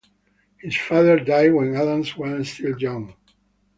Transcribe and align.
His 0.57 0.75
father 0.77 1.19
died 1.19 1.53
when 1.53 1.75
Adams 1.75 2.17
was 2.17 2.49
still 2.49 2.75
young. 2.79 3.13